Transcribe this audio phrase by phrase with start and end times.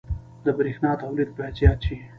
[0.45, 1.95] •د برېښنا تولید باید زیات شي.